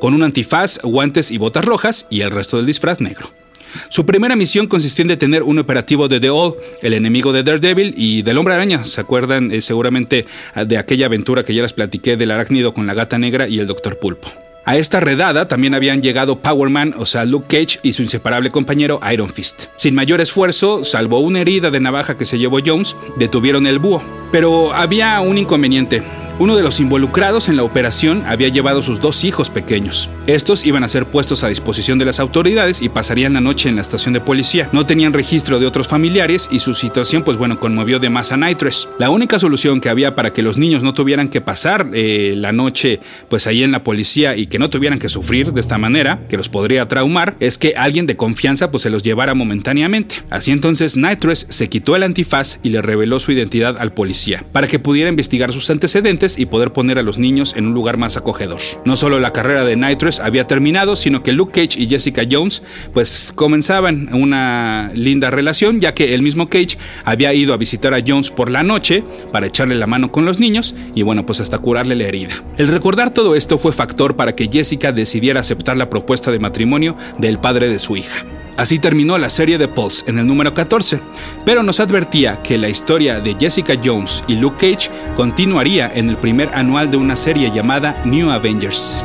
con 0.00 0.14
un 0.14 0.22
antifaz, 0.22 0.78
guantes 0.82 1.30
y 1.30 1.38
botas 1.38 1.64
rojas 1.64 2.06
y 2.10 2.20
el 2.20 2.30
resto 2.30 2.56
del 2.56 2.66
disfraz 2.66 3.00
negro. 3.00 3.39
Su 3.88 4.06
primera 4.06 4.36
misión 4.36 4.66
consistió 4.66 5.02
en 5.02 5.08
detener 5.08 5.42
un 5.42 5.58
operativo 5.58 6.08
de 6.08 6.20
The 6.20 6.30
All, 6.30 6.54
el 6.82 6.92
enemigo 6.92 7.32
de 7.32 7.42
Daredevil 7.42 7.94
y 7.96 8.22
del 8.22 8.38
Hombre 8.38 8.54
Araña. 8.54 8.84
¿Se 8.84 9.00
acuerdan 9.00 9.52
eh, 9.52 9.60
seguramente 9.60 10.26
de 10.66 10.78
aquella 10.78 11.06
aventura 11.06 11.44
que 11.44 11.54
ya 11.54 11.62
les 11.62 11.72
platiqué 11.72 12.16
del 12.16 12.30
arácnido 12.30 12.74
con 12.74 12.86
la 12.86 12.94
gata 12.94 13.18
negra 13.18 13.48
y 13.48 13.58
el 13.58 13.66
Doctor 13.66 13.98
Pulpo? 13.98 14.28
A 14.64 14.76
esta 14.76 15.00
redada 15.00 15.48
también 15.48 15.74
habían 15.74 16.02
llegado 16.02 16.40
Powerman, 16.40 16.94
o 16.98 17.06
sea, 17.06 17.24
Luke 17.24 17.46
Cage 17.48 17.80
y 17.82 17.92
su 17.92 18.02
inseparable 18.02 18.50
compañero 18.50 19.00
Iron 19.10 19.30
Fist. 19.30 19.64
Sin 19.76 19.94
mayor 19.94 20.20
esfuerzo, 20.20 20.84
salvo 20.84 21.20
una 21.20 21.40
herida 21.40 21.70
de 21.70 21.80
navaja 21.80 22.18
que 22.18 22.26
se 22.26 22.38
llevó 22.38 22.58
Jones, 22.64 22.94
detuvieron 23.16 23.66
el 23.66 23.78
búho. 23.78 24.02
Pero 24.30 24.72
había 24.74 25.20
un 25.22 25.38
inconveniente. 25.38 26.02
Uno 26.40 26.56
de 26.56 26.62
los 26.62 26.80
involucrados 26.80 27.50
en 27.50 27.58
la 27.58 27.64
operación 27.64 28.24
había 28.26 28.48
llevado 28.48 28.80
sus 28.80 28.98
dos 28.98 29.24
hijos 29.24 29.50
pequeños. 29.50 30.08
Estos 30.26 30.64
iban 30.64 30.82
a 30.84 30.88
ser 30.88 31.04
puestos 31.04 31.44
a 31.44 31.48
disposición 31.48 31.98
de 31.98 32.06
las 32.06 32.18
autoridades 32.18 32.80
y 32.80 32.88
pasarían 32.88 33.34
la 33.34 33.42
noche 33.42 33.68
en 33.68 33.76
la 33.76 33.82
estación 33.82 34.14
de 34.14 34.22
policía. 34.22 34.70
No 34.72 34.86
tenían 34.86 35.12
registro 35.12 35.60
de 35.60 35.66
otros 35.66 35.86
familiares 35.86 36.48
y 36.50 36.60
su 36.60 36.72
situación, 36.72 37.24
pues 37.24 37.36
bueno, 37.36 37.60
conmovió 37.60 37.98
de 37.98 38.08
más 38.08 38.32
a 38.32 38.38
Nitress. 38.38 38.88
La 38.98 39.10
única 39.10 39.38
solución 39.38 39.82
que 39.82 39.90
había 39.90 40.14
para 40.14 40.32
que 40.32 40.42
los 40.42 40.56
niños 40.56 40.82
no 40.82 40.94
tuvieran 40.94 41.28
que 41.28 41.42
pasar 41.42 41.90
eh, 41.92 42.32
la 42.38 42.52
noche, 42.52 43.00
pues 43.28 43.46
ahí 43.46 43.62
en 43.62 43.72
la 43.72 43.84
policía 43.84 44.34
y 44.34 44.46
que 44.46 44.58
no 44.58 44.70
tuvieran 44.70 44.98
que 44.98 45.10
sufrir 45.10 45.52
de 45.52 45.60
esta 45.60 45.76
manera, 45.76 46.22
que 46.26 46.38
los 46.38 46.48
podría 46.48 46.86
traumar, 46.86 47.36
es 47.40 47.58
que 47.58 47.74
alguien 47.76 48.06
de 48.06 48.16
confianza 48.16 48.70
pues 48.70 48.84
se 48.84 48.88
los 48.88 49.02
llevara 49.02 49.34
momentáneamente. 49.34 50.22
Así 50.30 50.52
entonces 50.52 50.96
Nitress 50.96 51.44
se 51.50 51.68
quitó 51.68 51.96
el 51.96 52.02
antifaz 52.02 52.60
y 52.62 52.70
le 52.70 52.80
reveló 52.80 53.20
su 53.20 53.30
identidad 53.30 53.76
al 53.78 53.92
policía, 53.92 54.42
para 54.52 54.68
que 54.68 54.78
pudiera 54.78 55.10
investigar 55.10 55.52
sus 55.52 55.68
antecedentes 55.68 56.29
y 56.38 56.46
poder 56.46 56.72
poner 56.72 56.98
a 56.98 57.02
los 57.02 57.18
niños 57.18 57.54
en 57.56 57.66
un 57.66 57.74
lugar 57.74 57.96
más 57.96 58.16
acogedor. 58.16 58.60
No 58.84 58.96
solo 58.96 59.20
la 59.20 59.32
carrera 59.32 59.64
de 59.64 59.76
Nitrous 59.76 60.20
había 60.20 60.46
terminado, 60.46 60.96
sino 60.96 61.22
que 61.22 61.32
Luke 61.32 61.52
Cage 61.52 61.80
y 61.80 61.88
Jessica 61.88 62.22
Jones 62.30 62.62
pues 62.92 63.32
comenzaban 63.34 64.12
una 64.14 64.90
linda 64.94 65.30
relación, 65.30 65.80
ya 65.80 65.94
que 65.94 66.14
el 66.14 66.22
mismo 66.22 66.48
Cage 66.48 66.78
había 67.04 67.32
ido 67.32 67.54
a 67.54 67.56
visitar 67.56 67.94
a 67.94 68.02
Jones 68.06 68.30
por 68.30 68.50
la 68.50 68.62
noche 68.62 69.04
para 69.32 69.46
echarle 69.46 69.74
la 69.74 69.86
mano 69.86 70.12
con 70.12 70.24
los 70.24 70.40
niños 70.40 70.74
y 70.94 71.02
bueno, 71.02 71.26
pues 71.26 71.40
hasta 71.40 71.58
curarle 71.58 71.96
la 71.96 72.04
herida. 72.04 72.44
El 72.56 72.68
recordar 72.68 73.10
todo 73.10 73.34
esto 73.34 73.58
fue 73.58 73.72
factor 73.72 74.16
para 74.16 74.34
que 74.34 74.48
Jessica 74.50 74.92
decidiera 74.92 75.40
aceptar 75.40 75.76
la 75.76 75.90
propuesta 75.90 76.30
de 76.30 76.38
matrimonio 76.38 76.96
del 77.18 77.38
padre 77.38 77.68
de 77.68 77.78
su 77.78 77.96
hija. 77.96 78.24
Así 78.60 78.78
terminó 78.78 79.16
la 79.16 79.30
serie 79.30 79.56
de 79.56 79.68
Pulse 79.68 80.04
en 80.06 80.18
el 80.18 80.26
número 80.26 80.52
14, 80.52 81.00
pero 81.46 81.62
nos 81.62 81.80
advertía 81.80 82.42
que 82.42 82.58
la 82.58 82.68
historia 82.68 83.18
de 83.18 83.34
Jessica 83.40 83.72
Jones 83.82 84.22
y 84.28 84.34
Luke 84.34 84.74
Cage 84.76 84.90
continuaría 85.16 85.90
en 85.94 86.10
el 86.10 86.18
primer 86.18 86.50
anual 86.52 86.90
de 86.90 86.98
una 86.98 87.16
serie 87.16 87.50
llamada 87.50 88.02
New 88.04 88.30
Avengers. 88.30 89.02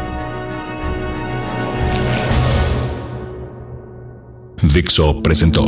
Dixo 4.61 5.23
presentó 5.23 5.63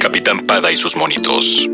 Capitán 0.00 0.38
Pada 0.46 0.70
y 0.70 0.76
sus 0.76 0.96
monitos. 0.96 1.68